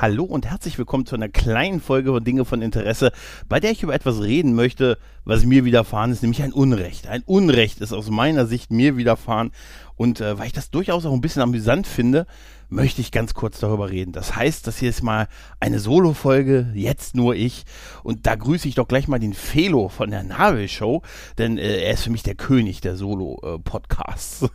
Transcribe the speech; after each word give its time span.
Hallo 0.00 0.24
und 0.24 0.46
herzlich 0.46 0.78
willkommen 0.78 1.04
zu 1.04 1.14
einer 1.14 1.28
kleinen 1.28 1.78
Folge 1.78 2.12
von 2.12 2.24
Dinge 2.24 2.46
von 2.46 2.62
Interesse, 2.62 3.12
bei 3.50 3.60
der 3.60 3.72
ich 3.72 3.82
über 3.82 3.92
etwas 3.92 4.22
reden 4.22 4.54
möchte, 4.54 4.96
was 5.26 5.44
mir 5.44 5.66
widerfahren 5.66 6.10
ist, 6.10 6.22
nämlich 6.22 6.42
ein 6.42 6.54
Unrecht. 6.54 7.06
Ein 7.06 7.22
Unrecht 7.26 7.82
ist 7.82 7.92
aus 7.92 8.08
meiner 8.08 8.46
Sicht 8.46 8.70
mir 8.70 8.96
widerfahren 8.96 9.50
und 9.96 10.22
äh, 10.22 10.38
weil 10.38 10.46
ich 10.46 10.54
das 10.54 10.70
durchaus 10.70 11.04
auch 11.04 11.12
ein 11.12 11.20
bisschen 11.20 11.42
amüsant 11.42 11.86
finde, 11.86 12.26
möchte 12.70 13.02
ich 13.02 13.12
ganz 13.12 13.34
kurz 13.34 13.60
darüber 13.60 13.90
reden. 13.90 14.12
Das 14.12 14.34
heißt, 14.34 14.66
das 14.66 14.78
hier 14.78 14.88
ist 14.88 15.02
mal 15.02 15.28
eine 15.58 15.78
Solo-Folge, 15.78 16.70
jetzt 16.72 17.14
nur 17.14 17.34
ich. 17.34 17.64
Und 18.02 18.26
da 18.26 18.36
grüße 18.36 18.68
ich 18.68 18.76
doch 18.76 18.88
gleich 18.88 19.06
mal 19.06 19.18
den 19.18 19.34
Felo 19.34 19.90
von 19.90 20.10
der 20.10 20.22
Navel 20.22 20.68
Show, 20.68 21.02
denn 21.36 21.58
äh, 21.58 21.82
er 21.82 21.92
ist 21.92 22.04
für 22.04 22.10
mich 22.10 22.22
der 22.22 22.36
König 22.36 22.80
der 22.80 22.96
Solo-Podcasts. 22.96 24.48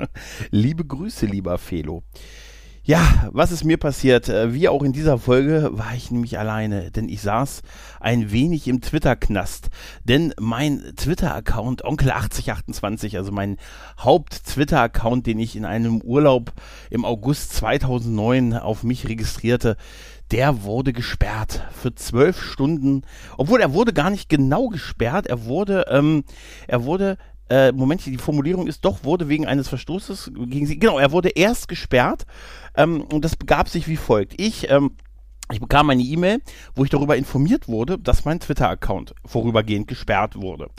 Liebe 0.50 0.86
Grüße, 0.86 1.26
lieber 1.26 1.58
Felo. 1.58 2.02
Ja, 2.88 3.28
was 3.32 3.50
ist 3.50 3.64
mir 3.64 3.78
passiert? 3.78 4.28
Äh, 4.28 4.54
wie 4.54 4.68
auch 4.68 4.84
in 4.84 4.92
dieser 4.92 5.18
Folge 5.18 5.70
war 5.72 5.92
ich 5.96 6.12
nämlich 6.12 6.38
alleine, 6.38 6.92
denn 6.92 7.08
ich 7.08 7.20
saß 7.20 7.62
ein 7.98 8.30
wenig 8.30 8.68
im 8.68 8.80
Twitter-Knast. 8.80 9.70
Denn 10.04 10.32
mein 10.38 10.92
Twitter-Account, 10.94 11.84
Onkel8028, 11.84 13.16
also 13.16 13.32
mein 13.32 13.56
Haupt-Twitter-Account, 13.98 15.26
den 15.26 15.40
ich 15.40 15.56
in 15.56 15.64
einem 15.64 16.00
Urlaub 16.00 16.52
im 16.88 17.04
August 17.04 17.54
2009 17.54 18.54
auf 18.54 18.84
mich 18.84 19.08
registrierte, 19.08 19.76
der 20.30 20.62
wurde 20.62 20.92
gesperrt 20.92 21.64
für 21.72 21.92
zwölf 21.92 22.40
Stunden. 22.40 23.02
Obwohl 23.36 23.60
er 23.60 23.72
wurde 23.72 23.94
gar 23.94 24.10
nicht 24.10 24.28
genau 24.28 24.68
gesperrt, 24.68 25.26
er 25.26 25.44
wurde, 25.44 25.86
ähm, 25.88 26.22
er 26.68 26.84
wurde 26.84 27.18
äh, 27.48 27.72
Moment, 27.72 28.04
die 28.04 28.18
Formulierung 28.18 28.66
ist 28.66 28.84
doch, 28.84 29.04
wurde 29.04 29.28
wegen 29.28 29.46
eines 29.46 29.68
Verstoßes 29.68 30.32
gegen 30.34 30.66
sie, 30.66 30.78
genau, 30.78 30.98
er 30.98 31.12
wurde 31.12 31.30
erst 31.30 31.68
gesperrt 31.68 32.26
ähm, 32.76 33.02
und 33.02 33.24
das 33.24 33.36
begab 33.36 33.68
sich 33.68 33.88
wie 33.88 33.96
folgt. 33.96 34.34
Ich, 34.40 34.70
ähm, 34.70 34.92
ich 35.52 35.60
bekam 35.60 35.90
eine 35.90 36.02
E-Mail, 36.02 36.40
wo 36.74 36.82
ich 36.82 36.90
darüber 36.90 37.16
informiert 37.16 37.68
wurde, 37.68 37.98
dass 37.98 38.24
mein 38.24 38.40
Twitter-Account 38.40 39.14
vorübergehend 39.24 39.86
gesperrt 39.86 40.34
wurde. 40.34 40.70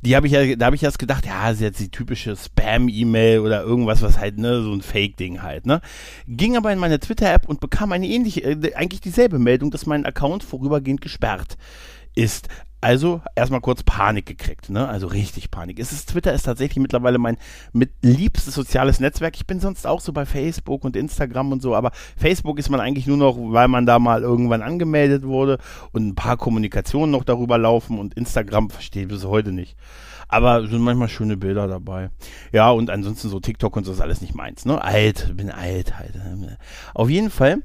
Die 0.00 0.16
habe 0.16 0.26
ich 0.26 0.32
ja, 0.32 0.56
da 0.56 0.66
habe 0.66 0.76
ich 0.76 0.82
erst 0.82 0.98
gedacht, 0.98 1.26
ja, 1.26 1.48
das 1.48 1.56
ist 1.56 1.60
jetzt 1.62 1.80
die 1.80 1.90
typische 1.90 2.34
Spam-E-Mail 2.34 3.40
oder 3.40 3.62
irgendwas, 3.62 4.00
was 4.00 4.18
halt, 4.18 4.38
ne, 4.38 4.62
so 4.62 4.72
ein 4.72 4.80
Fake-Ding 4.80 5.42
halt, 5.42 5.66
ne. 5.66 5.82
Ging 6.26 6.56
aber 6.56 6.72
in 6.72 6.78
meine 6.78 6.98
Twitter-App 6.98 7.46
und 7.46 7.60
bekam 7.60 7.92
eine 7.92 8.06
ähnliche, 8.06 8.40
äh, 8.40 8.74
eigentlich 8.74 9.02
dieselbe 9.02 9.38
Meldung, 9.38 9.70
dass 9.70 9.84
mein 9.84 10.06
Account 10.06 10.42
vorübergehend 10.42 11.02
gesperrt 11.02 11.58
ist. 12.14 12.48
Also 12.86 13.20
erstmal 13.34 13.60
kurz 13.60 13.82
Panik 13.82 14.26
gekriegt, 14.26 14.70
ne? 14.70 14.86
Also 14.86 15.08
richtig 15.08 15.50
Panik. 15.50 15.80
Es 15.80 15.90
ist, 15.90 16.08
Twitter 16.10 16.32
ist 16.32 16.44
tatsächlich 16.44 16.80
mittlerweile 16.80 17.18
mein 17.18 17.36
mit 17.72 17.90
liebstes 18.00 18.54
soziales 18.54 19.00
Netzwerk. 19.00 19.34
Ich 19.34 19.44
bin 19.44 19.58
sonst 19.58 19.88
auch 19.88 20.00
so 20.00 20.12
bei 20.12 20.24
Facebook 20.24 20.84
und 20.84 20.94
Instagram 20.94 21.50
und 21.50 21.60
so, 21.60 21.74
aber 21.74 21.90
Facebook 22.16 22.60
ist 22.60 22.70
man 22.70 22.78
eigentlich 22.78 23.08
nur 23.08 23.16
noch, 23.16 23.36
weil 23.38 23.66
man 23.66 23.86
da 23.86 23.98
mal 23.98 24.22
irgendwann 24.22 24.62
angemeldet 24.62 25.24
wurde 25.24 25.58
und 25.90 26.06
ein 26.06 26.14
paar 26.14 26.36
Kommunikationen 26.36 27.10
noch 27.10 27.24
darüber 27.24 27.58
laufen 27.58 27.98
und 27.98 28.14
Instagram 28.14 28.70
verstehe 28.70 29.02
ich 29.02 29.08
bis 29.08 29.24
heute 29.24 29.50
nicht. 29.50 29.76
Aber 30.28 30.64
sind 30.68 30.80
manchmal 30.80 31.08
schöne 31.08 31.36
Bilder 31.36 31.66
dabei. 31.66 32.10
Ja, 32.52 32.70
und 32.70 32.88
ansonsten 32.90 33.30
so 33.30 33.40
TikTok 33.40 33.76
und 33.76 33.82
so 33.82 33.90
ist 33.90 34.00
alles 34.00 34.20
nicht 34.20 34.36
meins, 34.36 34.64
ne? 34.64 34.80
Alt, 34.80 35.36
bin 35.36 35.50
alt 35.50 35.98
halt. 35.98 36.12
Auf 36.94 37.10
jeden 37.10 37.30
Fall 37.30 37.62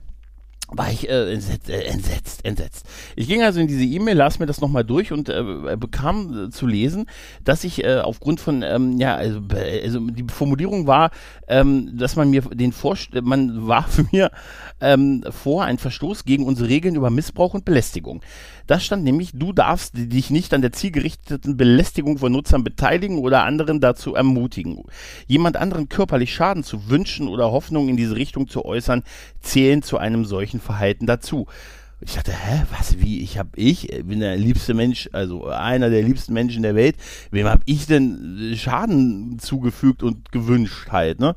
war 0.72 0.90
ich 0.90 1.09
äh, 1.09 1.34
entsetzt, 1.34 1.70
äh, 1.70 1.82
entsetzt, 1.84 2.46
entsetzt. 2.46 2.86
Ich 3.16 3.28
ging 3.28 3.44
also 3.44 3.59
in 3.59 3.68
diese 3.68 3.84
E-Mail, 3.84 4.16
las 4.16 4.40
mir 4.40 4.46
das 4.46 4.62
nochmal 4.62 4.86
durch 4.86 5.12
und 5.12 5.28
äh, 5.28 5.76
bekam 5.78 6.46
äh, 6.46 6.50
zu 6.50 6.66
lesen, 6.66 7.08
dass 7.44 7.64
ich 7.66 7.84
äh, 7.84 8.00
aufgrund 8.00 8.40
von, 8.40 8.64
ähm, 8.64 8.98
ja, 8.98 9.16
also, 9.16 9.42
also 9.84 10.00
die 10.00 10.26
Formulierung 10.32 10.88
war, 10.88 11.12
ähm, 11.48 11.98
dass 11.98 12.16
man 12.16 12.30
mir 12.30 12.42
den 12.42 12.72
Vorst 12.72 13.09
man 13.22 13.68
warf 13.68 14.02
mir 14.12 14.32
ähm, 14.80 15.24
vor, 15.30 15.66
ein 15.66 15.78
Verstoß 15.78 16.24
gegen 16.24 16.46
unsere 16.46 16.70
Regeln 16.70 16.96
über 16.96 17.09
Missbrauch 17.09 17.53
und 17.53 17.66
Belästigung. 17.66 18.22
Das 18.68 18.86
stand 18.86 19.03
nämlich, 19.03 19.32
du 19.34 19.52
darfst 19.52 19.94
dich 19.98 20.30
nicht 20.30 20.53
an 20.53 20.62
der 20.62 20.72
zielgerichteten 20.72 21.58
Belästigung 21.58 22.20
von 22.20 22.32
Nutzern 22.32 22.64
beteiligen 22.64 23.20
oder 23.20 23.44
anderen 23.44 23.82
dazu 23.82 24.16
ermutigen. 24.16 24.84
Jemand 25.28 25.58
anderen 25.58 25.90
körperlich 25.90 26.34
Schaden 26.34 26.64
zu 26.64 26.90
wünschen 26.90 27.28
oder 27.28 27.52
Hoffnungen 27.52 27.90
in 27.90 27.98
diese 27.98 28.16
Richtung 28.16 28.48
zu 28.48 28.64
äußern, 28.64 29.03
zählen 29.42 29.82
zu 29.82 29.98
einem 29.98 30.24
solchen 30.24 30.61
Verhalten 30.62 31.08
dazu. 31.08 31.48
Ich 32.04 32.16
dachte, 32.16 32.32
hä, 32.32 32.64
was, 32.76 33.00
wie, 33.00 33.22
ich 33.22 33.38
hab 33.38 33.56
ich, 33.56 33.88
bin 34.06 34.22
der 34.22 34.36
liebste 34.36 34.74
Mensch, 34.74 35.08
also 35.14 35.46
einer 35.46 35.92
der 35.92 36.02
liebsten 36.02 36.34
Menschen 36.34 36.64
der 36.64 36.74
Welt, 36.74 36.96
wem 37.30 37.46
hab 37.48 37.62
ich 37.66 37.86
denn 37.86 38.56
Schaden 38.58 39.38
zugefügt 39.38 40.02
und 40.02 40.32
gewünscht 40.32 40.90
halt, 40.90 41.20
ne? 41.20 41.36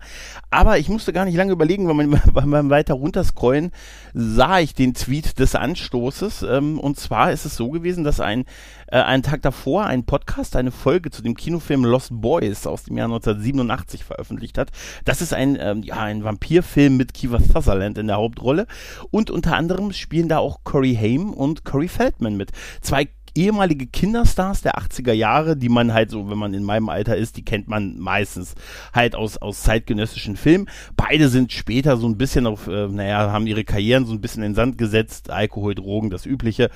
Aber 0.51 0.79
ich 0.79 0.89
musste 0.89 1.13
gar 1.13 1.27
nicht 1.27 1.37
lange 1.37 1.53
überlegen, 1.53 1.87
weil 1.87 2.07
man 2.07 2.21
beim 2.33 2.71
weiter 2.71 2.95
runterscrollen 2.95 3.73
sah 4.15 4.59
ich 4.59 4.75
den 4.75 4.95
Tweet 4.95 5.39
des 5.39 5.55
Anstoßes, 5.55 6.43
ähm, 6.49 6.81
und 6.81 6.99
zwar 6.99 7.31
ist 7.31 7.45
es 7.45 7.57
so 7.57 7.69
gewesen, 7.69 8.03
dass 8.03 8.21
ein, 8.21 8.47
äh, 8.87 9.01
einen 9.01 9.23
Tag 9.23 9.43
davor 9.43 9.85
ein 9.85 10.05
Podcast, 10.05 10.57
eine 10.57 10.71
Folge 10.71 11.11
zu 11.11 11.21
dem 11.21 11.35
Kinofilm 11.35 11.85
Lost 11.85 12.09
Boys 12.11 12.67
aus 12.67 12.85
dem 12.85 12.97
Jahr 12.97 13.09
1987 13.09 14.03
veröffentlicht 14.03 14.57
hat. 14.57 14.71
Das 15.05 15.21
ist 15.21 15.35
ein, 15.35 15.59
ähm, 15.61 15.83
ja, 15.83 15.97
ein 15.97 16.25
Vampirfilm 16.25 16.97
mit 16.97 17.13
Kiefer 17.13 17.41
Sutherland 17.41 17.99
in 17.99 18.07
der 18.07 18.17
Hauptrolle 18.17 18.67
und 19.11 19.31
unter 19.31 19.57
anderem 19.57 19.93
spielen 19.93 20.29
da 20.29 20.39
auch 20.39 20.54
auch 20.55 20.65
Corey 20.65 20.95
Haim 20.95 21.33
und 21.33 21.65
Corey 21.65 21.89
Feldman 21.89 22.37
mit. 22.37 22.53
Zwei 22.81 23.09
ehemalige 23.35 23.87
Kinderstars 23.87 24.63
der 24.63 24.79
80er 24.79 25.13
Jahre, 25.13 25.57
die 25.57 25.69
man 25.69 25.93
halt 25.93 26.11
so, 26.11 26.31
wenn 26.31 26.39
man 26.39 26.55
in 26.55 26.63
meinem 26.63 26.89
Alter 26.89 27.17
ist, 27.17 27.37
die 27.37 27.45
kennt 27.45 27.69
man 27.69 27.99
meistens 27.99 28.55
halt 28.93 29.15
aus, 29.15 29.37
aus 29.37 29.63
zeitgenössischen 29.63 30.37
Filmen. 30.37 30.69
Beide 30.97 31.29
sind 31.29 31.53
später 31.53 31.97
so 31.97 32.07
ein 32.07 32.17
bisschen 32.17 32.47
auf, 32.47 32.67
äh, 32.67 32.89
naja, 32.89 33.33
haben 33.33 33.47
ihre 33.47 33.65
Karrieren 33.65 34.07
so 34.07 34.13
ein 34.13 34.21
bisschen 34.21 34.43
in 34.43 34.51
den 34.51 34.55
Sand 34.55 34.79
gesetzt, 34.79 35.31
Alkohol, 35.31 35.75
Drogen, 35.75 36.11
das 36.11 36.27
Übliche. 36.27 36.71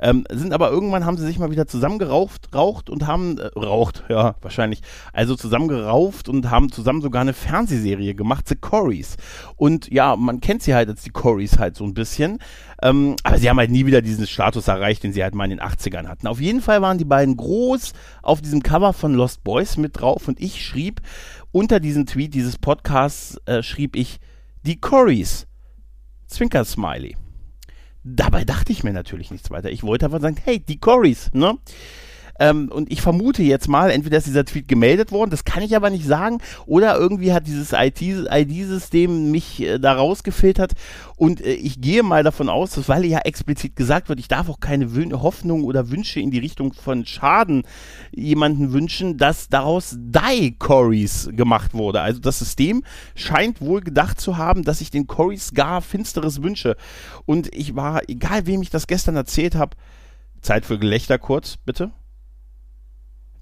Ähm, 0.00 0.24
sind 0.30 0.52
aber 0.52 0.70
irgendwann 0.70 1.06
haben 1.06 1.16
sie 1.16 1.24
sich 1.26 1.38
mal 1.38 1.50
wieder 1.50 1.66
zusammengeraucht, 1.66 2.54
raucht 2.54 2.90
und 2.90 3.06
haben, 3.06 3.38
äh, 3.38 3.46
raucht, 3.56 4.04
ja, 4.08 4.34
wahrscheinlich, 4.42 4.82
also 5.12 5.36
zusammengerauft 5.36 6.28
und 6.28 6.50
haben 6.50 6.72
zusammen 6.72 7.02
sogar 7.02 7.22
eine 7.22 7.32
Fernsehserie 7.32 8.14
gemacht, 8.14 8.48
The 8.48 8.56
Corys. 8.56 9.16
Und 9.56 9.90
ja, 9.92 10.16
man 10.16 10.40
kennt 10.40 10.62
sie 10.62 10.74
halt 10.74 10.88
als 10.88 11.02
die 11.02 11.10
Corys 11.10 11.58
halt 11.58 11.76
so 11.76 11.84
ein 11.84 11.94
bisschen. 11.94 12.38
Ähm, 12.82 13.14
aber 13.22 13.38
sie 13.38 13.48
haben 13.48 13.58
halt 13.58 13.70
nie 13.70 13.86
wieder 13.86 14.02
diesen 14.02 14.26
Status 14.26 14.66
erreicht, 14.66 15.04
den 15.04 15.12
sie 15.12 15.22
halt 15.22 15.36
mal 15.36 15.44
in 15.44 15.50
den 15.50 15.60
80ern 15.60 16.01
hatten. 16.08 16.26
Auf 16.26 16.40
jeden 16.40 16.60
Fall 16.60 16.82
waren 16.82 16.98
die 16.98 17.04
beiden 17.04 17.36
groß 17.36 17.92
auf 18.22 18.40
diesem 18.40 18.62
Cover 18.62 18.92
von 18.92 19.14
Lost 19.14 19.44
Boys 19.44 19.76
mit 19.76 20.00
drauf 20.00 20.28
und 20.28 20.40
ich 20.40 20.64
schrieb 20.64 21.00
unter 21.50 21.80
diesem 21.80 22.06
Tweet 22.06 22.34
dieses 22.34 22.58
Podcasts, 22.58 23.38
äh, 23.46 23.62
schrieb 23.62 23.96
ich, 23.96 24.18
die 24.62 24.80
Corys. 24.80 25.46
Zwinker 26.26 26.64
Smiley. 26.64 27.16
Dabei 28.04 28.44
dachte 28.44 28.72
ich 28.72 28.82
mir 28.82 28.92
natürlich 28.92 29.30
nichts 29.30 29.50
weiter. 29.50 29.70
Ich 29.70 29.82
wollte 29.82 30.06
einfach 30.06 30.20
sagen, 30.20 30.36
hey, 30.42 30.58
die 30.58 30.78
Corys, 30.78 31.30
ne? 31.34 31.58
Ähm, 32.38 32.70
und 32.70 32.90
ich 32.90 33.02
vermute 33.02 33.42
jetzt 33.42 33.68
mal, 33.68 33.90
entweder 33.90 34.18
ist 34.18 34.26
dieser 34.26 34.44
Tweet 34.44 34.68
gemeldet 34.68 35.12
worden, 35.12 35.30
das 35.30 35.44
kann 35.44 35.62
ich 35.62 35.76
aber 35.76 35.90
nicht 35.90 36.06
sagen, 36.06 36.38
oder 36.66 36.96
irgendwie 36.96 37.32
hat 37.32 37.46
dieses 37.46 37.72
ID-System 37.72 39.30
mich 39.30 39.62
äh, 39.62 39.78
da 39.78 39.92
rausgefiltert 39.94 40.72
und 41.16 41.40
äh, 41.40 41.52
ich 41.52 41.80
gehe 41.80 42.02
mal 42.02 42.22
davon 42.22 42.48
aus, 42.48 42.72
dass, 42.72 42.88
weil 42.88 43.04
ja 43.04 43.20
explizit 43.20 43.76
gesagt 43.76 44.08
wird, 44.08 44.18
ich 44.18 44.28
darf 44.28 44.48
auch 44.48 44.60
keine 44.60 44.94
Wün 44.94 45.22
Hoffnung 45.22 45.64
oder 45.64 45.90
Wünsche 45.90 46.20
in 46.20 46.30
die 46.30 46.38
Richtung 46.38 46.72
von 46.72 47.06
Schaden 47.06 47.62
jemanden 48.12 48.72
wünschen, 48.72 49.18
dass 49.18 49.48
daraus 49.48 49.96
Die 49.98 50.56
Corys 50.58 51.28
gemacht 51.32 51.74
wurde. 51.74 52.00
Also 52.00 52.20
das 52.20 52.38
System 52.38 52.82
scheint 53.14 53.60
wohl 53.60 53.82
gedacht 53.82 54.20
zu 54.20 54.36
haben, 54.36 54.64
dass 54.64 54.80
ich 54.80 54.90
den 54.90 55.06
Corys 55.06 55.54
gar 55.54 55.80
Finsteres 55.80 56.42
wünsche. 56.42 56.76
Und 57.24 57.54
ich 57.54 57.76
war, 57.76 58.08
egal 58.08 58.46
wem 58.46 58.62
ich 58.62 58.70
das 58.70 58.86
gestern 58.86 59.16
erzählt 59.16 59.54
habe, 59.54 59.76
Zeit 60.40 60.66
für 60.66 60.78
Gelächter 60.78 61.18
kurz, 61.18 61.56
bitte. 61.56 61.92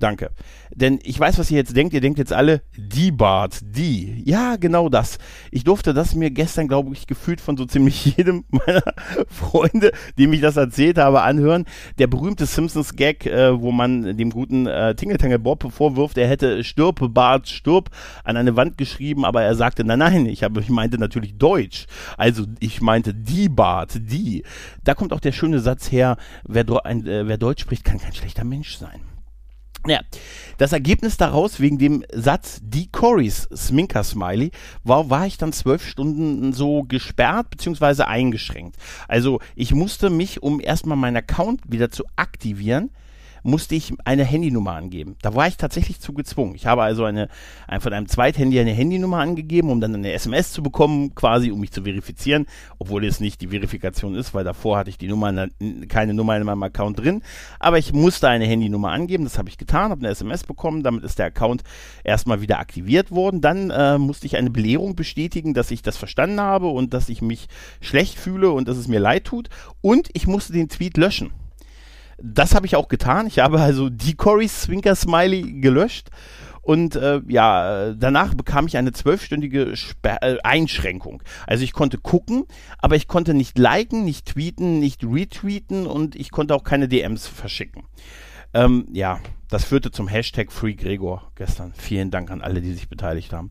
Danke. 0.03 0.31
Denn 0.75 0.99
ich 1.03 1.19
weiß, 1.19 1.39
was 1.39 1.51
ihr 1.51 1.59
jetzt 1.59 1.77
denkt. 1.77 1.95
Ihr 1.95 2.01
denkt 2.01 2.19
jetzt 2.19 2.33
alle, 2.33 2.63
die 2.77 3.11
Bart, 3.11 3.59
die. 3.63 4.23
Ja, 4.25 4.57
genau 4.57 4.89
das. 4.89 5.19
Ich 5.51 5.65
durfte 5.65 5.95
das 5.95 6.15
mir 6.15 6.31
gestern, 6.31 6.69
glaube 6.69 6.93
ich, 6.93 7.07
gefühlt 7.07 7.41
von 7.41 7.57
so 7.57 7.65
ziemlich 7.65 8.05
jedem 8.17 8.45
meiner 8.51 8.83
Freunde, 9.29 9.93
dem 10.19 10.33
ich 10.33 10.41
das 10.41 10.57
erzählt 10.57 10.99
habe, 10.99 11.23
anhören. 11.23 11.67
Der 11.99 12.07
berühmte 12.07 12.47
Simpsons-Gag, 12.47 13.27
äh, 13.27 13.61
wo 13.61 13.73
man 13.73 14.17
dem 14.17 14.31
guten 14.31 14.67
äh, 14.67 14.95
Tingeltangel 14.95 15.39
Bob 15.39 15.71
vorwirft, 15.73 16.19
er 16.19 16.29
hätte 16.29 16.65
Stirb, 16.65 17.01
Bart, 17.13 17.49
Stirb 17.49 17.91
an 18.25 18.37
eine 18.37 18.57
Wand 18.57 18.79
geschrieben, 18.79 19.25
aber 19.25 19.43
er 19.43 19.55
sagte, 19.55 19.85
nein, 19.85 19.99
nein, 19.99 20.27
ich, 20.27 20.43
habe, 20.43 20.61
ich 20.61 20.71
meinte 20.71 20.99
natürlich 20.99 21.37
Deutsch. 21.37 21.87
Also 22.17 22.45
ich 22.61 22.81
meinte 22.81 23.15
die 23.15 23.49
Bart, 23.49 23.99
die. 24.01 24.45
Da 24.85 24.95
kommt 24.95 25.13
auch 25.13 25.21
der 25.21 25.33
schöne 25.33 25.61
Satz 25.61 25.91
her, 25.91 26.17
wer, 26.45 26.65
ein, 26.87 27.07
äh, 27.07 27.27
wer 27.27 27.39
Deutsch 27.39 27.63
spricht, 27.63 27.85
kann 27.85 27.99
kein 27.99 28.15
schlechter 28.15 28.45
Mensch 28.45 28.77
sein. 28.77 29.10
Ja, 29.87 30.01
das 30.59 30.73
Ergebnis 30.73 31.17
daraus 31.17 31.59
wegen 31.59 31.79
dem 31.79 32.05
Satz 32.13 32.61
die 32.63 32.91
Corys 32.91 33.49
Sminker 33.55 34.05
Smiley 34.05 34.51
war, 34.85 35.09
war 35.09 35.27
ich 35.27 35.39
dann 35.39 35.55
zwölf 35.55 35.87
Stunden 35.87 36.53
so 36.53 36.83
gesperrt 36.83 37.49
bzw. 37.51 38.03
eingeschränkt. 38.03 38.77
Also 39.09 39.41
ich 39.57 39.73
musste 39.75 40.11
mich, 40.11 40.43
um 40.43 40.61
erstmal 40.61 40.99
meinen 40.99 41.17
Account 41.17 41.63
wieder 41.67 41.91
zu 41.91 42.05
aktivieren, 42.17 42.91
musste 43.43 43.75
ich 43.75 43.93
eine 44.05 44.25
Handynummer 44.25 44.73
angeben. 44.73 45.17
Da 45.23 45.35
war 45.35 45.49
ich 45.49 45.57
tatsächlich 45.57 46.01
zu 46.01 46.13
gezwungen. 46.13 46.55
Ich 46.55 46.67
habe 46.67 46.83
also 46.83 47.05
eine, 47.05 47.29
ein, 47.67 47.81
von 47.81 47.93
einem 47.93 48.09
Zweithandy 48.09 48.59
eine 48.61 48.73
Handynummer 48.73 49.19
angegeben, 49.19 49.71
um 49.71 49.81
dann 49.81 49.95
eine 49.95 50.13
SMS 50.13 50.53
zu 50.53 50.63
bekommen, 50.63 51.15
quasi, 51.15 51.51
um 51.51 51.61
mich 51.61 51.73
zu 51.73 51.83
verifizieren, 51.83 52.47
obwohl 52.79 53.05
es 53.05 53.21
nicht 53.21 53.41
die 53.41 53.49
Verifikation 53.49 54.15
ist, 54.15 54.35
weil 54.35 54.45
davor 54.45 54.79
hatte 54.79 54.91
ich 54.91 54.99
die 54.99 55.09
Nummer, 55.09 55.49
keine 55.89 56.15
Nummer 56.15 56.37
in 56.37 56.45
meinem 56.45 56.63
Account 56.63 56.99
drin. 56.99 57.23
Aber 57.59 57.79
ich 57.79 57.93
musste 57.93 58.29
eine 58.29 58.47
Handynummer 58.47 58.91
angeben, 58.91 59.25
das 59.25 59.39
habe 59.39 59.49
ich 59.49 59.59
getan, 59.59 59.91
habe 59.91 60.01
eine 60.01 60.11
SMS 60.11 60.45
bekommen, 60.45 60.83
damit 60.83 61.05
ist 61.05 61.19
der 61.19 61.27
Account 61.27 61.63
erstmal 62.05 62.41
wieder 62.41 62.59
aktiviert 62.59 63.11
worden. 63.11 63.41
Dann 63.41 63.71
äh, 63.71 63.99
musste 63.99 64.27
ich 64.27 64.37
eine 64.37 64.51
Belehrung 64.51 64.97
bestätigen, 64.97 65.55
dass 65.55 65.71
ich 65.71 65.83
das 65.83 65.97
verstanden 65.97 66.41
habe 66.41 66.69
und 66.69 66.95
dass 66.95 67.09
ich 67.09 67.23
mich 67.23 67.49
schlecht 67.81 68.19
fühle 68.19 68.51
und 68.51 68.69
dass 68.69 68.77
es 68.77 68.89
mir 68.89 69.01
leid 69.01 69.25
tut. 69.25 69.49
Und 69.81 70.11
ich 70.13 70.27
musste 70.27 70.53
den 70.53 70.69
Tweet 70.69 70.97
löschen. 70.97 71.31
Das 72.23 72.55
habe 72.55 72.67
ich 72.67 72.77
auch 72.77 72.89
getan. 72.89 73.27
Ich 73.27 73.39
habe 73.39 73.61
also 73.61 73.89
die 73.89 74.15
Cory 74.15 74.49
Swinker 74.49 74.95
Smiley 74.95 75.61
gelöscht. 75.61 76.09
Und 76.63 76.95
äh, 76.95 77.21
ja, 77.27 77.95
danach 77.95 78.35
bekam 78.35 78.67
ich 78.67 78.77
eine 78.77 78.93
zwölfstündige 78.93 79.73
äh, 80.03 80.37
Einschränkung. 80.43 81.23
Also 81.47 81.65
ich 81.65 81.73
konnte 81.73 81.99
gucken, 81.99 82.45
aber 82.79 82.97
ich 82.97 83.09
konnte 83.09 83.33
nicht 83.35 83.59
liken, 83.59 84.05
nicht 84.05 84.27
tweeten, 84.27 84.79
nicht 84.79 85.03
retweeten 85.03 85.87
und 85.87 86.15
ich 86.17 86.31
konnte 86.31 86.55
auch 86.55 86.63
keine 86.63 86.87
DMs 86.87 87.27
verschicken. 87.27 87.85
Ähm, 88.53 88.87
ja, 88.93 89.21
das 89.49 89.65
führte 89.65 89.91
zum 89.91 90.07
Hashtag 90.07 90.53
FreeGregor 90.53 91.33
gestern. 91.35 91.73
Vielen 91.77 92.11
Dank 92.11 92.31
an 92.31 92.43
alle, 92.43 92.61
die 92.61 92.73
sich 92.73 92.89
beteiligt 92.89 93.33
haben. 93.33 93.51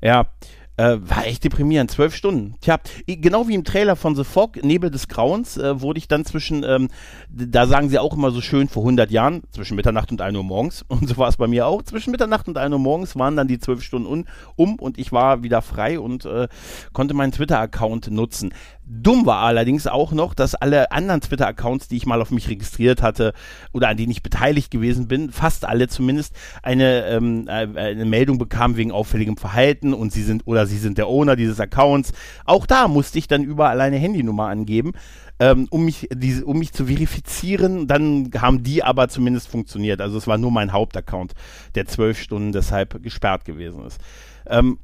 Ja, 0.00 0.28
äh, 0.76 0.96
war 1.00 1.26
echt 1.26 1.44
deprimierend, 1.44 1.90
zwölf 1.90 2.14
Stunden. 2.14 2.54
Tja, 2.60 2.78
genau 3.06 3.48
wie 3.48 3.54
im 3.54 3.64
Trailer 3.64 3.96
von 3.96 4.14
The 4.14 4.24
Fog, 4.24 4.62
Nebel 4.62 4.90
des 4.90 5.08
Grauens, 5.08 5.56
äh, 5.56 5.80
wurde 5.80 5.98
ich 5.98 6.08
dann 6.08 6.24
zwischen, 6.24 6.64
ähm, 6.64 6.88
da 7.28 7.66
sagen 7.66 7.88
sie 7.88 7.98
auch 7.98 8.14
immer 8.14 8.30
so 8.30 8.40
schön, 8.40 8.68
vor 8.68 8.82
100 8.82 9.10
Jahren, 9.10 9.42
zwischen 9.50 9.76
Mitternacht 9.76 10.12
und 10.12 10.20
1 10.20 10.36
Uhr 10.36 10.44
morgens, 10.44 10.82
und 10.88 11.08
so 11.08 11.16
war 11.16 11.28
es 11.28 11.36
bei 11.36 11.46
mir 11.46 11.66
auch, 11.66 11.82
zwischen 11.82 12.10
Mitternacht 12.10 12.48
und 12.48 12.58
1 12.58 12.72
Uhr 12.72 12.78
morgens 12.78 13.16
waren 13.16 13.36
dann 13.36 13.48
die 13.48 13.58
zwölf 13.58 13.82
Stunden 13.82 14.06
un, 14.06 14.26
um 14.56 14.76
und 14.76 14.98
ich 14.98 15.12
war 15.12 15.42
wieder 15.42 15.62
frei 15.62 15.98
und 15.98 16.24
äh, 16.26 16.48
konnte 16.92 17.14
meinen 17.14 17.32
Twitter-Account 17.32 18.10
nutzen. 18.10 18.52
Dumm 18.88 19.26
war 19.26 19.42
allerdings 19.42 19.88
auch 19.88 20.12
noch, 20.12 20.32
dass 20.32 20.54
alle 20.54 20.92
anderen 20.92 21.20
Twitter-Accounts, 21.20 21.88
die 21.88 21.96
ich 21.96 22.06
mal 22.06 22.22
auf 22.22 22.30
mich 22.30 22.48
registriert 22.48 23.02
hatte 23.02 23.32
oder 23.72 23.88
an 23.88 23.96
denen 23.96 24.12
ich 24.12 24.22
beteiligt 24.22 24.70
gewesen 24.70 25.08
bin, 25.08 25.32
fast 25.32 25.64
alle 25.64 25.88
zumindest, 25.88 26.36
eine, 26.62 27.06
ähm, 27.06 27.48
äh, 27.48 27.66
eine 27.76 28.04
Meldung 28.04 28.38
bekamen 28.38 28.76
wegen 28.76 28.92
auffälligem 28.92 29.36
Verhalten 29.36 29.92
und 29.92 30.12
sie 30.12 30.22
sind 30.22 30.46
oder 30.46 30.65
sie 30.66 30.78
sind 30.78 30.98
der 30.98 31.08
Owner 31.08 31.36
dieses 31.36 31.60
Accounts. 31.60 32.12
Auch 32.44 32.66
da 32.66 32.88
musste 32.88 33.18
ich 33.18 33.28
dann 33.28 33.42
überall 33.42 33.80
eine 33.80 33.96
Handynummer 33.96 34.46
angeben, 34.48 34.92
ähm, 35.38 35.66
um 35.70 35.84
mich 35.84 36.08
diese, 36.12 36.44
um 36.44 36.58
mich 36.58 36.72
zu 36.72 36.86
verifizieren. 36.86 37.86
Dann 37.86 38.30
haben 38.38 38.62
die 38.62 38.82
aber 38.82 39.08
zumindest 39.08 39.48
funktioniert. 39.48 40.00
Also 40.00 40.18
es 40.18 40.26
war 40.26 40.38
nur 40.38 40.50
mein 40.50 40.72
Hauptaccount, 40.72 41.32
der 41.74 41.86
zwölf 41.86 42.20
Stunden 42.20 42.52
deshalb 42.52 43.02
gesperrt 43.02 43.44
gewesen 43.44 43.84
ist. 43.84 44.00
Ähm, 44.46 44.78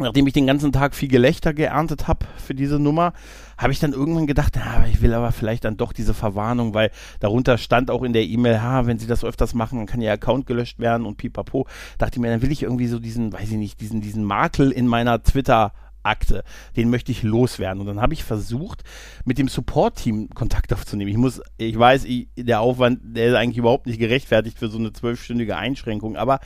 nachdem 0.00 0.26
ich 0.26 0.32
den 0.32 0.46
ganzen 0.46 0.72
Tag 0.72 0.94
viel 0.94 1.08
Gelächter 1.08 1.52
geerntet 1.54 2.08
habe 2.08 2.26
für 2.36 2.54
diese 2.54 2.78
Nummer, 2.78 3.12
habe 3.58 3.72
ich 3.72 3.78
dann 3.78 3.92
irgendwann 3.92 4.26
gedacht, 4.26 4.54
na, 4.56 4.86
ich 4.86 5.02
will 5.02 5.12
aber 5.12 5.32
vielleicht 5.32 5.64
dann 5.64 5.76
doch 5.76 5.92
diese 5.92 6.14
Verwarnung, 6.14 6.74
weil 6.74 6.90
darunter 7.20 7.58
stand 7.58 7.90
auch 7.90 8.02
in 8.02 8.12
der 8.12 8.24
E-Mail, 8.24 8.62
ha, 8.62 8.86
wenn 8.86 8.98
Sie 8.98 9.06
das 9.06 9.24
öfters 9.24 9.54
machen, 9.54 9.78
dann 9.78 9.86
kann 9.86 10.00
Ihr 10.00 10.12
Account 10.12 10.46
gelöscht 10.46 10.78
werden 10.78 11.06
und 11.06 11.16
pipapo. 11.16 11.66
Dachte 11.98 12.16
ich 12.16 12.20
mir, 12.20 12.30
dann 12.30 12.42
will 12.42 12.52
ich 12.52 12.62
irgendwie 12.62 12.86
so 12.86 12.98
diesen, 12.98 13.32
weiß 13.32 13.50
ich 13.50 13.56
nicht, 13.56 13.80
diesen, 13.80 14.00
diesen 14.00 14.24
Makel 14.24 14.70
in 14.70 14.86
meiner 14.86 15.22
Twitter- 15.22 15.72
Akte, 16.02 16.44
den 16.76 16.90
möchte 16.90 17.12
ich 17.12 17.22
loswerden. 17.22 17.80
Und 17.80 17.86
dann 17.86 18.00
habe 18.00 18.14
ich 18.14 18.24
versucht, 18.24 18.82
mit 19.24 19.38
dem 19.38 19.48
Support-Team 19.48 20.30
Kontakt 20.30 20.72
aufzunehmen. 20.72 21.10
Ich 21.10 21.16
muss, 21.16 21.40
ich 21.56 21.78
weiß, 21.78 22.04
ich, 22.04 22.28
der 22.36 22.60
Aufwand, 22.60 23.00
der 23.02 23.28
ist 23.28 23.34
eigentlich 23.34 23.58
überhaupt 23.58 23.86
nicht 23.86 23.98
gerechtfertigt 23.98 24.58
für 24.58 24.68
so 24.68 24.78
eine 24.78 24.92
zwölfstündige 24.92 25.56
Einschränkung, 25.56 26.16
aber 26.16 26.40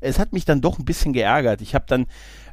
es 0.00 0.18
hat 0.18 0.32
mich 0.32 0.44
dann 0.44 0.60
doch 0.60 0.78
ein 0.78 0.84
bisschen 0.84 1.12
geärgert. 1.12 1.60
Ich 1.60 1.74
habe 1.74 1.84
dann 1.88 2.06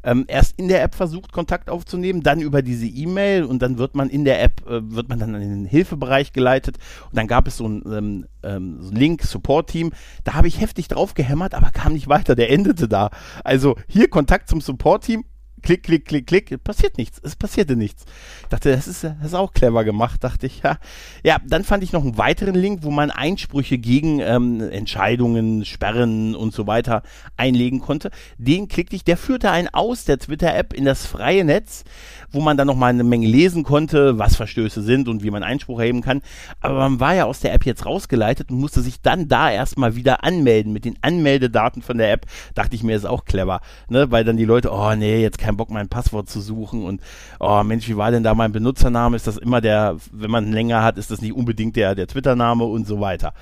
ähm, 0.03 0.25
erst 0.27 0.59
in 0.59 0.67
der 0.67 0.83
App 0.83 0.95
versucht, 0.95 1.31
Kontakt 1.31 1.69
aufzunehmen, 1.69 2.21
dann 2.21 2.41
über 2.41 2.61
diese 2.61 2.85
E-Mail 2.85 3.43
und 3.43 3.61
dann 3.61 3.77
wird 3.77 3.95
man 3.95 4.09
in 4.09 4.25
der 4.25 4.43
App, 4.43 4.61
äh, 4.67 4.81
wird 4.91 5.09
man 5.09 5.19
dann 5.19 5.33
in 5.35 5.49
den 5.49 5.65
Hilfebereich 5.65 6.33
geleitet 6.33 6.77
und 7.09 7.17
dann 7.17 7.27
gab 7.27 7.47
es 7.47 7.57
so 7.57 7.67
ein 7.67 7.83
ähm, 7.85 8.25
ähm, 8.43 8.79
Link, 8.91 9.23
Support-Team, 9.23 9.91
da 10.23 10.33
habe 10.33 10.47
ich 10.47 10.59
heftig 10.59 10.89
drauf 10.89 11.13
gehämmert, 11.13 11.55
aber 11.55 11.71
kam 11.71 11.93
nicht 11.93 12.09
weiter, 12.09 12.35
der 12.35 12.51
endete 12.51 12.87
da. 12.87 13.09
Also 13.43 13.75
hier 13.87 14.09
Kontakt 14.09 14.49
zum 14.49 14.61
Support-Team, 14.61 15.23
klick, 15.63 15.83
klick, 15.83 16.05
klick, 16.05 16.27
klick, 16.27 16.63
passiert 16.63 16.97
nichts. 16.97 17.19
Es 17.23 17.35
passierte 17.35 17.75
nichts. 17.75 18.05
Ich 18.43 18.49
dachte, 18.49 18.71
das 18.71 18.87
ist, 18.87 19.03
das 19.03 19.13
ist 19.23 19.33
auch 19.33 19.53
clever 19.53 19.83
gemacht, 19.83 20.23
dachte 20.23 20.45
ich. 20.45 20.61
Ja, 20.63 20.77
ja 21.23 21.37
dann 21.45 21.63
fand 21.63 21.83
ich 21.83 21.93
noch 21.93 22.03
einen 22.03 22.17
weiteren 22.17 22.55
Link, 22.55 22.83
wo 22.83 22.91
man 22.91 23.11
Einsprüche 23.11 23.77
gegen 23.77 24.19
ähm, 24.19 24.61
Entscheidungen, 24.61 25.65
Sperren 25.65 26.35
und 26.35 26.53
so 26.53 26.67
weiter 26.67 27.03
einlegen 27.37 27.79
konnte. 27.79 28.11
Den 28.37 28.67
klickte 28.67 28.95
ich, 28.95 29.03
der 29.03 29.17
führte 29.17 29.51
einen 29.51 29.69
aus 29.69 30.05
der 30.05 30.19
Twitter-App 30.19 30.73
in 30.73 30.85
das 30.85 31.05
freie 31.05 31.43
Netz, 31.45 31.83
wo 32.31 32.41
man 32.41 32.57
dann 32.57 32.67
nochmal 32.67 32.89
eine 32.89 33.03
Menge 33.03 33.27
lesen 33.27 33.63
konnte, 33.63 34.19
was 34.19 34.35
Verstöße 34.35 34.81
sind 34.81 35.07
und 35.07 35.23
wie 35.23 35.31
man 35.31 35.43
Einspruch 35.43 35.79
erheben 35.79 36.01
kann. 36.01 36.21
Aber 36.59 36.75
man 36.75 36.99
war 36.99 37.15
ja 37.15 37.25
aus 37.25 37.39
der 37.39 37.53
App 37.53 37.65
jetzt 37.65 37.85
rausgeleitet 37.85 38.51
und 38.51 38.59
musste 38.59 38.81
sich 38.81 39.01
dann 39.01 39.27
da 39.27 39.51
erstmal 39.51 39.95
wieder 39.95 40.23
anmelden 40.23 40.73
mit 40.73 40.85
den 40.85 40.97
Anmeldedaten 41.01 41.81
von 41.81 41.97
der 41.97 42.11
App. 42.11 42.25
Dachte 42.55 42.75
ich 42.75 42.83
mir, 42.83 42.95
ist 42.95 43.05
auch 43.05 43.25
clever, 43.25 43.61
ne? 43.89 44.11
weil 44.11 44.23
dann 44.23 44.37
die 44.37 44.45
Leute, 44.45 44.71
oh 44.71 44.95
nee, 44.95 45.21
jetzt 45.21 45.37
kein 45.53 45.57
Bock, 45.57 45.69
mein 45.69 45.89
Passwort 45.89 46.29
zu 46.29 46.41
suchen 46.41 46.83
und 46.83 47.01
oh 47.39 47.63
Mensch, 47.63 47.87
wie 47.87 47.97
war 47.97 48.11
denn 48.11 48.23
da 48.23 48.33
mein 48.33 48.51
Benutzername? 48.51 49.15
Ist 49.15 49.27
das 49.27 49.37
immer 49.37 49.61
der, 49.61 49.97
wenn 50.11 50.31
man 50.31 50.51
länger 50.51 50.83
hat, 50.83 50.97
ist 50.97 51.11
das 51.11 51.21
nicht 51.21 51.33
unbedingt 51.33 51.75
der, 51.75 51.95
der 51.95 52.07
Twitter-Name 52.07 52.63
und 52.63 52.87
so 52.87 52.99
weiter. 52.99 53.33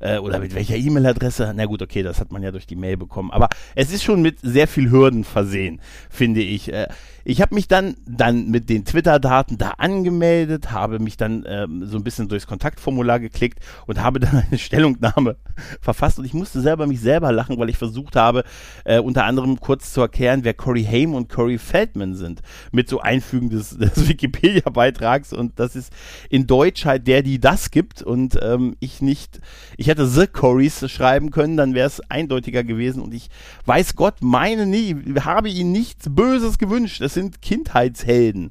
Äh, 0.00 0.18
oder 0.18 0.38
mit 0.38 0.54
welcher 0.54 0.76
E-Mail-Adresse? 0.76 1.52
Na 1.54 1.66
gut, 1.66 1.82
okay, 1.82 2.02
das 2.02 2.20
hat 2.20 2.32
man 2.32 2.42
ja 2.42 2.50
durch 2.50 2.66
die 2.66 2.76
Mail 2.76 2.96
bekommen. 2.96 3.30
Aber 3.30 3.48
es 3.74 3.92
ist 3.92 4.02
schon 4.02 4.22
mit 4.22 4.38
sehr 4.42 4.66
viel 4.66 4.90
Hürden 4.90 5.24
versehen, 5.24 5.80
finde 6.08 6.40
ich. 6.40 6.72
Äh, 6.72 6.88
ich 7.24 7.42
habe 7.42 7.54
mich 7.54 7.68
dann, 7.68 7.96
dann 8.06 8.48
mit 8.48 8.70
den 8.70 8.84
Twitter-Daten 8.84 9.58
da 9.58 9.72
angemeldet, 9.76 10.72
habe 10.72 10.98
mich 10.98 11.16
dann 11.16 11.44
ähm, 11.46 11.84
so 11.84 11.98
ein 11.98 12.04
bisschen 12.04 12.28
durchs 12.28 12.46
Kontaktformular 12.46 13.20
geklickt 13.20 13.60
und 13.86 14.02
habe 14.02 14.20
dann 14.20 14.44
eine 14.48 14.58
Stellungnahme 14.58 15.36
verfasst. 15.80 16.18
Und 16.18 16.24
ich 16.24 16.34
musste 16.34 16.60
selber 16.60 16.86
mich 16.86 17.00
selber 17.00 17.32
lachen, 17.32 17.58
weil 17.58 17.70
ich 17.70 17.78
versucht 17.78 18.16
habe, 18.16 18.44
äh, 18.84 18.98
unter 18.98 19.24
anderem 19.24 19.60
kurz 19.60 19.92
zu 19.92 20.00
erklären, 20.00 20.40
wer 20.44 20.54
Corey 20.54 20.84
Haim 20.84 21.14
und 21.14 21.28
Corey 21.28 21.58
Feldman 21.58 22.14
sind. 22.14 22.40
Mit 22.72 22.88
so 22.88 23.00
Einfügen 23.00 23.50
des, 23.50 23.70
des 23.78 24.08
Wikipedia-Beitrags. 24.08 25.32
Und 25.32 25.58
das 25.58 25.76
ist 25.76 25.92
in 26.28 26.46
Deutsch 26.46 26.84
halt 26.84 27.06
der, 27.06 27.22
die 27.22 27.40
das 27.40 27.70
gibt. 27.70 28.02
Und 28.02 28.38
ähm, 28.42 28.76
ich 28.80 29.02
nicht, 29.02 29.40
ich 29.76 29.88
hätte 29.88 30.06
The 30.06 30.26
Corys 30.26 30.90
schreiben 30.90 31.30
können, 31.30 31.56
dann 31.56 31.74
wäre 31.74 31.86
es 31.86 32.00
eindeutiger 32.10 32.64
gewesen. 32.64 33.02
Und 33.02 33.14
ich 33.14 33.30
weiß 33.66 33.96
Gott, 33.96 34.16
meine 34.20 34.66
nie, 34.66 34.96
habe 35.20 35.48
ihnen 35.48 35.72
nichts 35.72 36.06
Böses 36.08 36.58
gewünscht. 36.58 37.00
Es 37.00 37.14
sind 37.14 37.42
Kindheitshelden. 37.42 38.50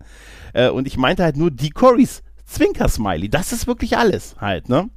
Äh, 0.53 0.69
und 0.69 0.88
ich 0.88 0.98
meinte 0.98 1.24
halt 1.24 1.38
nur 1.38 1.51
die 1.51 1.69
Corys. 1.69 2.24
Zwinker-Smiley. 2.50 3.29
Das 3.29 3.51
ist 3.51 3.67
wirklich 3.67 3.98
alles 3.98 4.36
halt, 4.39 4.69
ne? 4.69 4.89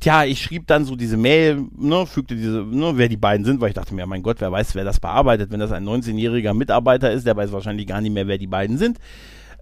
Tja, 0.00 0.24
ich 0.24 0.42
schrieb 0.42 0.66
dann 0.66 0.86
so 0.86 0.96
diese 0.96 1.18
Mail, 1.18 1.66
ne, 1.76 2.06
fügte 2.06 2.34
diese, 2.34 2.64
ne, 2.64 2.92
wer 2.96 3.08
die 3.08 3.18
beiden 3.18 3.44
sind, 3.44 3.60
weil 3.60 3.68
ich 3.68 3.74
dachte 3.74 3.94
mir, 3.94 4.06
mein 4.06 4.22
Gott, 4.22 4.40
wer 4.40 4.50
weiß, 4.50 4.74
wer 4.74 4.84
das 4.84 4.98
bearbeitet, 4.98 5.50
wenn 5.52 5.60
das 5.60 5.72
ein 5.72 5.86
19-jähriger 5.86 6.54
Mitarbeiter 6.54 7.12
ist, 7.12 7.26
der 7.26 7.36
weiß 7.36 7.52
wahrscheinlich 7.52 7.86
gar 7.86 8.00
nicht 8.00 8.12
mehr, 8.12 8.26
wer 8.26 8.38
die 8.38 8.46
beiden 8.46 8.78
sind. 8.78 8.98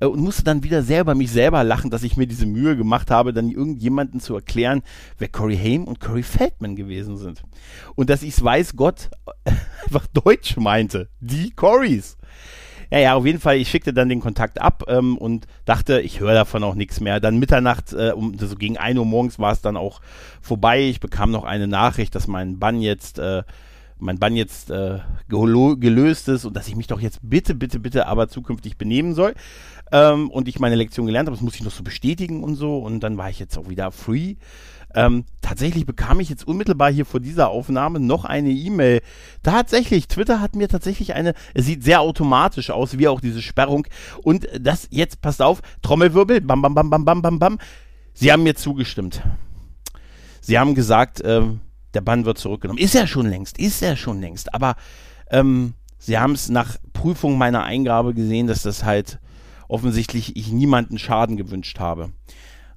Äh, 0.01 0.07
und 0.07 0.21
musste 0.21 0.45
dann 0.45 0.63
wieder 0.63 0.83
selber 0.83 1.17
mich 1.17 1.31
selber 1.31 1.65
lachen, 1.65 1.91
dass 1.91 2.03
ich 2.03 2.17
mir 2.17 2.27
diese 2.27 2.47
Mühe 2.47 2.77
gemacht 2.77 3.11
habe, 3.11 3.33
dann 3.33 3.51
irgendjemanden 3.51 4.21
zu 4.21 4.35
erklären, 4.35 4.83
wer 5.19 5.29
Corey 5.29 5.57
Haim 5.57 5.85
und 5.85 6.01
Corey 6.01 6.23
Feldman 6.23 6.77
gewesen 6.77 7.17
sind. 7.17 7.43
Und 7.97 8.11
dass 8.11 8.23
ich 8.23 8.35
es 8.35 8.45
weiß 8.45 8.77
Gott 8.77 9.11
einfach 9.85 10.07
Deutsch 10.07 10.57
meinte. 10.57 11.09
Die 11.21 11.51
Corys. 11.51 12.17
Ja, 12.91 12.99
ja, 12.99 13.15
auf 13.15 13.27
jeden 13.27 13.39
Fall, 13.41 13.57
ich 13.59 13.69
schickte 13.69 13.93
dann 13.93 14.09
den 14.09 14.21
Kontakt 14.21 14.61
ab 14.61 14.85
ähm, 14.89 15.19
und 15.19 15.47
dachte, 15.67 16.01
ich 16.01 16.21
höre 16.21 16.33
davon 16.33 16.65
auch 16.65 16.75
nichts 16.75 17.01
mehr. 17.01 17.21
Dann 17.21 17.39
Mitternacht, 17.39 17.93
äh, 17.93 18.13
um, 18.13 18.39
so 18.39 18.57
gegen 18.57 18.79
1 18.79 18.99
Uhr 18.99 19.05
morgens 19.05 19.39
war 19.39 19.53
es 19.53 19.61
dann 19.61 19.77
auch 19.77 20.01
vorbei. 20.41 20.85
Ich 20.85 20.99
bekam 20.99 21.31
noch 21.31 21.45
eine 21.45 21.67
Nachricht, 21.67 22.15
dass 22.15 22.27
mein 22.27 22.59
Bann 22.59 22.81
jetzt, 22.81 23.19
äh, 23.19 23.43
mein 23.99 24.19
Bann 24.19 24.37
jetzt 24.37 24.71
äh, 24.71 25.01
gelöst 25.29 26.29
ist 26.29 26.47
und 26.47 26.57
dass 26.57 26.69
ich 26.69 26.77
mich 26.77 26.87
doch 26.87 27.01
jetzt 27.01 27.19
bitte, 27.23 27.55
bitte, 27.55 27.79
bitte 27.79 28.07
aber 28.07 28.29
zukünftig 28.29 28.79
benehmen 28.79 29.13
soll. 29.13 29.35
Ähm, 29.93 30.31
und 30.31 30.49
ich 30.49 30.59
meine 30.59 30.77
Lektion 30.77 31.05
gelernt 31.05 31.27
habe, 31.27 31.37
das 31.37 31.43
muss 31.43 31.57
ich 31.57 31.65
noch 31.65 31.73
so 31.73 31.83
bestätigen 31.83 32.43
und 32.43 32.55
so. 32.55 32.79
Und 32.79 33.01
dann 33.01 33.19
war 33.19 33.29
ich 33.29 33.39
jetzt 33.39 33.59
auch 33.59 33.69
wieder 33.69 33.91
free. 33.91 34.37
Ähm, 34.95 35.25
tatsächlich 35.43 35.85
bekam 35.85 36.19
ich 36.21 36.31
jetzt 36.31 36.47
unmittelbar 36.47 36.91
hier 36.91 37.05
vor 37.05 37.21
dieser 37.21 37.51
Aufnahme 37.51 38.01
noch 38.01 38.25
eine 38.25 38.51
E-Mail. 38.51 39.01
Tatsächlich, 39.43 40.09
Twitter 40.09 40.41
hat 40.41 40.57
mir 40.57 40.69
tatsächlich 40.69 41.15
eine, 41.15 41.35
es 41.55 41.67
sieht 41.67 41.85
sehr 41.85 42.01
automatisch 42.01 42.71
aus, 42.71 42.99
wie 42.99 43.09
auch 43.09 43.21
diese 43.21 43.43
Sperrung. 43.43 43.87
Und 44.23 44.49
das, 44.59 44.89
jetzt 44.91 45.21
passt 45.21 45.43
auf, 45.43 45.61
Trommelwirbel, 45.83 46.41
bam, 46.41 46.63
bam, 46.63 46.75
bam, 46.75 46.91
bam, 46.91 47.05
bam, 47.05 47.23
bam, 47.23 47.39
bam. 47.39 47.59
Sie 48.15 48.33
haben 48.33 48.43
mir 48.43 48.57
zugestimmt. 48.57 49.23
Sie 50.41 50.59
haben 50.59 50.75
gesagt, 50.75 51.21
ähm, 51.25 51.61
der 51.95 52.01
Bann 52.01 52.25
wird 52.25 52.39
zurückgenommen. 52.39 52.79
Ist 52.79 52.95
er 52.95 53.07
schon 53.07 53.29
längst, 53.29 53.59
ist 53.59 53.83
er 53.83 53.97
schon 53.97 54.21
längst. 54.21 54.55
Aber 54.55 54.77
ähm, 55.31 55.75
sie 55.99 56.19
haben 56.19 56.33
es 56.33 56.49
nach 56.49 56.77
Prüfung 56.93 57.37
meiner 57.39 57.65
Eingabe 57.65 58.15
gesehen, 58.15 58.47
dass 58.47 58.63
das 58.63 58.85
halt 58.85 59.19
offensichtlich 59.69 60.37
ich 60.37 60.51
niemanden 60.51 60.99
Schaden 60.99 61.37
gewünscht 61.37 61.79
habe. 61.79 62.11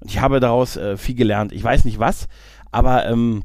Und 0.02 0.10
ich 0.10 0.20
habe 0.20 0.40
daraus 0.40 0.76
äh, 0.76 0.96
viel 0.96 1.14
gelernt. 1.14 1.52
Ich 1.52 1.62
weiß 1.62 1.84
nicht 1.84 1.98
was, 1.98 2.26
aber 2.72 3.06
ähm, 3.06 3.44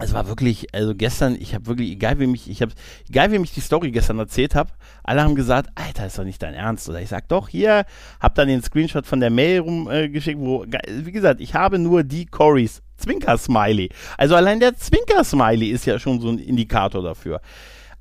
es 0.00 0.12
war 0.12 0.26
wirklich, 0.26 0.74
also 0.74 0.92
gestern, 0.94 1.36
ich 1.38 1.54
habe 1.54 1.66
wirklich, 1.66 1.92
egal 1.92 2.18
wie 2.18 2.26
mich, 2.26 2.50
ich 2.50 2.62
habe, 2.62 2.72
egal 3.08 3.30
wie 3.30 3.38
mich 3.38 3.52
die 3.52 3.60
Story 3.60 3.92
gestern 3.92 4.18
erzählt 4.18 4.56
habe, 4.56 4.70
alle 5.04 5.22
haben 5.22 5.36
gesagt, 5.36 5.70
Alter, 5.76 6.06
ist 6.06 6.18
doch 6.18 6.24
nicht 6.24 6.42
dein 6.42 6.54
Ernst. 6.54 6.88
Oder 6.88 7.00
ich 7.00 7.08
sag 7.08 7.28
doch, 7.28 7.48
hier, 7.48 7.84
hab 8.18 8.34
dann 8.34 8.48
den 8.48 8.60
Screenshot 8.60 9.06
von 9.06 9.20
der 9.20 9.30
Mail 9.30 9.60
rumgeschickt, 9.60 10.40
äh, 10.40 10.44
wo, 10.44 10.64
wie 10.88 11.12
gesagt, 11.12 11.40
ich 11.40 11.54
habe 11.54 11.78
nur 11.78 12.02
die 12.02 12.26
Corys 12.26 12.82
Zwinker-Smiley. 12.96 13.90
Also 14.18 14.34
allein 14.34 14.58
der 14.58 14.76
Zwinker-Smiley 14.76 15.68
ist 15.68 15.86
ja 15.86 15.98
schon 16.00 16.20
so 16.20 16.28
ein 16.28 16.38
Indikator 16.38 17.02
dafür. 17.02 17.40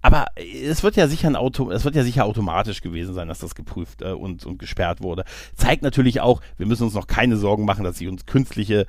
Aber 0.04 0.26
es 0.36 0.84
wird 0.84 0.98
ja 0.98 1.08
sicher 1.08 1.30
ein 1.30 1.38
Auto, 1.38 1.72
es 1.72 1.86
wird 1.86 1.96
ja 1.96 2.04
sicher 2.04 2.26
automatisch 2.26 2.82
gewesen 2.82 3.14
sein, 3.14 3.30
dass 3.30 3.40
das 3.40 3.56
geprüft 3.56 4.02
äh, 4.02 4.12
und, 4.12 4.46
und 4.46 4.60
gesperrt 4.60 5.02
wurde. 5.02 5.24
Zeigt 5.56 5.82
natürlich 5.82 6.20
auch, 6.20 6.42
wir 6.58 6.68
müssen 6.68 6.84
uns 6.84 6.94
noch 6.94 7.08
keine 7.08 7.38
Sorgen 7.38 7.64
machen, 7.64 7.86
dass 7.86 7.98
sie 7.98 8.10
uns 8.10 8.26
künstliche, 8.26 8.86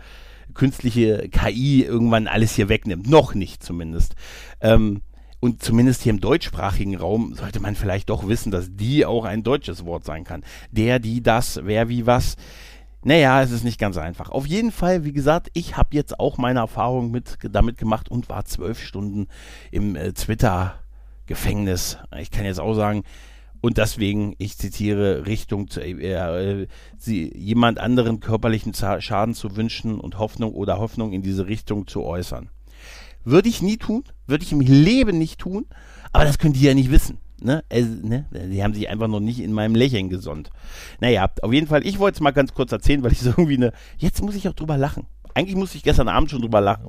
künstliche 0.55 1.29
KI 1.29 1.85
irgendwann 1.85 2.27
alles 2.27 2.57
hier 2.57 2.69
wegnimmt. 2.69 3.09
Noch 3.09 3.33
nicht 3.35 3.63
zumindest. 3.63 4.17
Ähm, 4.61 5.03
und 5.39 5.63
zumindest 5.63 6.03
hier 6.03 6.11
im 6.11 6.21
deutschsprachigen 6.21 6.97
Raum 6.97 7.35
sollte 7.35 7.61
man 7.61 7.77
vielleicht 7.77 8.11
doch 8.11 8.27
wissen, 8.27 8.51
dass 8.51 8.75
die 8.75 9.07
auch 9.07 9.25
ein 9.25 9.45
deutsches 9.45 9.85
Wort 9.85 10.05
sein 10.05 10.25
kann. 10.25 10.43
Der, 10.73 10.99
die, 10.99 11.23
das, 11.23 11.61
wer, 11.63 11.89
wie, 11.89 12.07
was. 12.07 12.37
Naja, 13.05 13.41
es 13.41 13.53
ist 13.53 13.63
nicht 13.63 13.79
ganz 13.79 13.99
einfach. 13.99 14.31
Auf 14.31 14.47
jeden 14.47 14.73
Fall, 14.73 15.05
wie 15.05 15.13
gesagt, 15.13 15.51
ich 15.53 15.77
habe 15.77 15.91
jetzt 15.93 16.19
auch 16.19 16.39
meine 16.39 16.59
Erfahrung 16.59 17.13
mit, 17.13 17.37
damit 17.53 17.79
gemacht 17.79 18.09
und 18.09 18.29
war 18.29 18.47
zwölf 18.47 18.83
Stunden 18.83 19.29
im 19.71 19.95
äh, 19.95 20.13
Twitter 20.13 20.81
Gefängnis. 21.27 21.99
Ich 22.19 22.31
kann 22.31 22.45
jetzt 22.45 22.61
auch 22.61 22.75
sagen, 22.75 23.05
und 23.65 23.79
deswegen, 23.79 24.35
ich 24.37 24.59
zitiere, 24.59 25.25
Richtung 25.25 25.71
zu, 25.71 25.81
äh, 25.81 25.93
äh, 25.93 26.67
sie, 26.99 27.35
jemand 27.35 27.79
anderen 27.79 28.21
körperlichen 28.21 28.75
Schaden 28.75 29.35
zu 29.35 29.57
wünschen 29.57 29.99
und 29.99 30.19
Hoffnung 30.19 30.53
oder 30.53 30.79
Hoffnung 30.79 31.15
in 31.15 31.23
diese 31.23 31.47
Richtung 31.47 31.87
zu 31.87 32.05
äußern. 32.05 32.51
Würde 33.25 33.49
ich 33.49 33.63
nie 33.63 33.79
tun, 33.79 34.05
würde 34.27 34.45
ich 34.45 34.53
im 34.53 34.61
Leben 34.61 35.17
nicht 35.17 35.41
tun, 35.41 35.65
aber 36.13 36.25
das 36.25 36.37
können 36.37 36.53
die 36.53 36.61
ja 36.61 36.75
nicht 36.75 36.91
wissen. 36.91 37.17
Ne? 37.41 37.65
Also, 37.73 37.89
ne? 38.03 38.27
Die 38.33 38.63
haben 38.63 38.75
sich 38.75 38.91
einfach 38.91 39.09
noch 39.09 39.21
nicht 39.21 39.41
in 39.41 39.55
meinem 39.55 39.75
Lächeln 39.75 40.11
gesonnt. 40.11 40.51
Naja, 41.01 41.31
auf 41.41 41.53
jeden 41.53 41.67
Fall, 41.67 41.87
ich 41.87 41.99
wollte 41.99 42.17
es 42.17 42.21
mal 42.21 42.33
ganz 42.33 42.53
kurz 42.53 42.71
erzählen, 42.71 43.03
weil 43.03 43.13
ich 43.13 43.21
so 43.21 43.31
irgendwie 43.31 43.57
eine. 43.57 43.73
Jetzt 43.97 44.23
muss 44.23 44.35
ich 44.35 44.47
auch 44.47 44.53
drüber 44.53 44.77
lachen. 44.77 45.07
Eigentlich 45.33 45.57
musste 45.57 45.79
ich 45.79 45.83
gestern 45.83 46.09
Abend 46.09 46.31
schon 46.31 46.43
drüber 46.43 46.61
lachen 46.61 46.89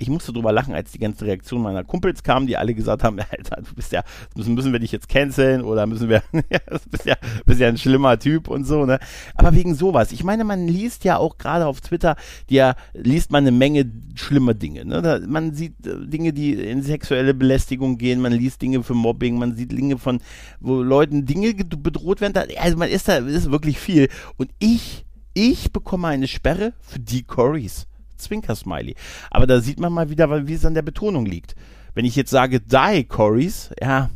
ich 0.00 0.08
musste 0.08 0.32
drüber 0.32 0.50
lachen, 0.50 0.74
als 0.74 0.92
die 0.92 0.98
ganze 0.98 1.26
Reaktion 1.26 1.60
meiner 1.60 1.84
Kumpels 1.84 2.22
kam, 2.22 2.46
die 2.46 2.56
alle 2.56 2.74
gesagt 2.74 3.04
haben, 3.04 3.18
Alter, 3.30 3.62
du 3.62 3.74
bist 3.74 3.92
ja, 3.92 4.02
müssen, 4.34 4.54
müssen 4.54 4.72
wir 4.72 4.80
dich 4.80 4.92
jetzt 4.92 5.08
canceln 5.08 5.62
oder 5.62 5.86
müssen 5.86 6.08
wir, 6.08 6.22
ja, 6.32 6.58
du 6.68 6.90
bist 6.90 7.04
ja, 7.04 7.16
bist 7.44 7.60
ja 7.60 7.68
ein 7.68 7.76
schlimmer 7.76 8.18
Typ 8.18 8.48
und 8.48 8.64
so, 8.64 8.86
ne? 8.86 8.98
Aber 9.34 9.54
wegen 9.54 9.74
sowas. 9.74 10.12
Ich 10.12 10.24
meine, 10.24 10.44
man 10.44 10.66
liest 10.66 11.04
ja 11.04 11.18
auch 11.18 11.36
gerade 11.36 11.66
auf 11.66 11.80
Twitter, 11.82 12.16
ja, 12.48 12.74
liest 12.94 13.30
man 13.30 13.44
eine 13.44 13.52
Menge 13.52 13.90
schlimme 14.14 14.54
Dinge, 14.54 14.86
ne? 14.86 15.02
Da, 15.02 15.20
man 15.26 15.54
sieht 15.54 15.86
äh, 15.86 16.06
Dinge, 16.06 16.32
die 16.32 16.54
in 16.54 16.82
sexuelle 16.82 17.34
Belästigung 17.34 17.98
gehen, 17.98 18.20
man 18.20 18.32
liest 18.32 18.62
Dinge 18.62 18.82
für 18.82 18.94
Mobbing, 18.94 19.38
man 19.38 19.54
sieht 19.54 19.72
Dinge 19.72 19.98
von, 19.98 20.20
wo 20.60 20.82
Leuten 20.82 21.26
Dinge 21.26 21.54
bedroht 21.54 22.22
werden, 22.22 22.32
da, 22.32 22.44
also 22.58 22.78
man 22.78 22.88
ist 22.88 23.06
da, 23.06 23.18
ist 23.18 23.50
wirklich 23.50 23.78
viel. 23.78 24.08
Und 24.38 24.50
ich, 24.58 25.04
ich 25.34 25.72
bekomme 25.72 26.08
eine 26.08 26.26
Sperre 26.26 26.72
für 26.80 26.98
die 26.98 27.22
Corys. 27.22 27.86
Zwinker-Smiley. 28.20 28.94
Aber 29.30 29.46
da 29.46 29.60
sieht 29.60 29.80
man 29.80 29.92
mal 29.92 30.10
wieder, 30.10 30.46
wie 30.46 30.54
es 30.54 30.64
an 30.64 30.74
der 30.74 30.82
Betonung 30.82 31.26
liegt. 31.26 31.54
Wenn 31.94 32.04
ich 32.04 32.16
jetzt 32.16 32.30
sage, 32.30 32.60
die 32.60 33.04
Corys, 33.04 33.70
ja, 33.82 34.10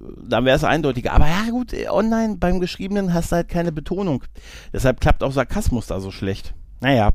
dann 0.00 0.44
wäre 0.44 0.56
es 0.56 0.64
eindeutiger. 0.64 1.12
Aber 1.12 1.26
ja, 1.26 1.50
gut, 1.50 1.72
online 1.88 2.36
beim 2.36 2.60
Geschriebenen 2.60 3.14
hast 3.14 3.32
du 3.32 3.36
halt 3.36 3.48
keine 3.48 3.72
Betonung. 3.72 4.24
Deshalb 4.72 5.00
klappt 5.00 5.22
auch 5.22 5.32
Sarkasmus 5.32 5.86
da 5.86 6.00
so 6.00 6.10
schlecht. 6.10 6.54
Naja, 6.80 7.12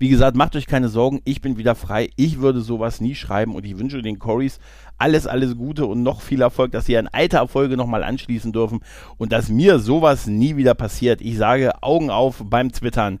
wie 0.00 0.08
gesagt, 0.08 0.36
macht 0.36 0.56
euch 0.56 0.66
keine 0.66 0.88
Sorgen, 0.88 1.20
ich 1.24 1.40
bin 1.40 1.56
wieder 1.56 1.76
frei. 1.76 2.10
Ich 2.16 2.40
würde 2.40 2.60
sowas 2.60 3.00
nie 3.00 3.14
schreiben 3.14 3.54
und 3.54 3.64
ich 3.64 3.78
wünsche 3.78 4.02
den 4.02 4.18
Corys 4.18 4.58
alles, 4.98 5.28
alles 5.28 5.56
Gute 5.56 5.86
und 5.86 6.02
noch 6.02 6.22
viel 6.22 6.40
Erfolg, 6.40 6.72
dass 6.72 6.86
sie 6.86 6.96
an 6.96 7.06
alte 7.06 7.36
Erfolge 7.36 7.76
nochmal 7.76 8.02
anschließen 8.02 8.52
dürfen 8.52 8.80
und 9.18 9.30
dass 9.30 9.48
mir 9.48 9.78
sowas 9.78 10.26
nie 10.26 10.56
wieder 10.56 10.74
passiert. 10.74 11.20
Ich 11.20 11.36
sage 11.36 11.82
Augen 11.82 12.10
auf 12.10 12.42
beim 12.44 12.72
Twittern. 12.72 13.20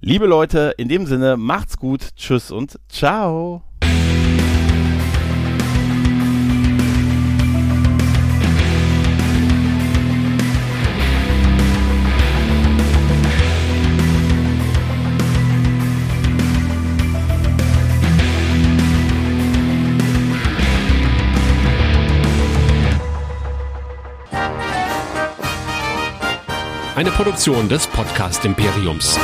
Liebe 0.00 0.26
Leute, 0.26 0.74
in 0.78 0.88
dem 0.88 1.06
Sinne, 1.06 1.36
macht's 1.36 1.76
gut, 1.76 2.10
tschüss 2.14 2.52
und 2.52 2.78
ciao. 2.88 3.62
Eine 26.94 27.10
Produktion 27.10 27.68
des 27.68 27.86
Podcast 27.88 28.44
Imperiums. 28.44 29.18